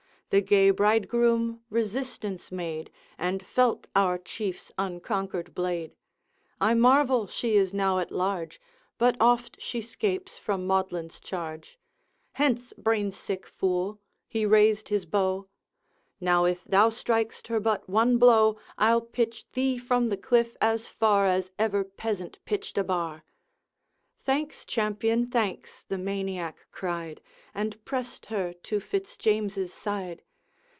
[0.31, 5.93] The gay bridegroom resistance made, And felt our Chief's unconquered blade.
[6.61, 8.61] I marvel she is now at large,
[8.97, 11.77] But oft she 'scapes from Maudlin's charge.
[12.31, 15.49] Hence, brain sick fool!' He raised his bow:
[16.21, 20.87] 'Now, if thou strik'st her but one blow, I'll pitch thee from the cliff as
[20.87, 23.25] far As ever peasant pitched a bar!'
[24.23, 27.19] 'Thanks, champion, thanks' the Maniac cried,
[27.55, 30.21] And pressed her to Fitz James's side.